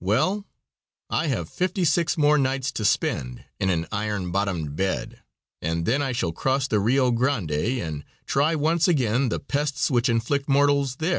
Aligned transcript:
Well, 0.00 0.46
I 1.10 1.26
have 1.26 1.50
fifty 1.50 1.84
six 1.84 2.16
more 2.16 2.38
nights 2.38 2.72
to 2.72 2.82
spend 2.82 3.44
in 3.60 3.68
an 3.68 3.86
iron 3.92 4.30
bottomed 4.30 4.74
bed 4.74 5.22
and 5.60 5.84
then 5.84 6.00
I 6.00 6.12
shall 6.12 6.32
cross 6.32 6.66
the 6.66 6.80
Rio 6.80 7.10
Grande, 7.10 7.50
and 7.50 8.02
try 8.24 8.54
once 8.54 8.88
again 8.88 9.28
the 9.28 9.38
pests 9.38 9.90
which 9.90 10.08
inflict 10.08 10.48
mortals 10.48 10.96
there. 10.96 11.14